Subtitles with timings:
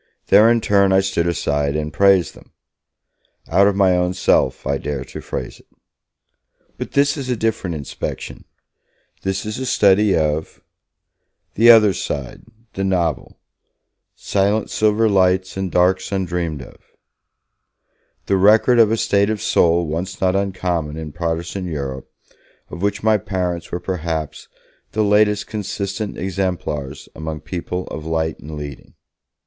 [0.29, 2.53] There, in turn, I stood aside and praised them!
[3.47, 5.67] Out of my own self, I dare to phrase it.
[6.79, 8.45] But this is a different inspection,
[9.21, 10.59] this is a study of
[11.53, 12.41] the other side,
[12.73, 13.37] the novel
[14.15, 16.77] Silent silver lights and darks undreamed of,
[18.25, 22.11] the record of a state of soul once not uncommon in Protestant Europe,
[22.71, 24.47] of which my parents were perhaps
[24.93, 28.95] the latest consistent exemplars among people of light and leading.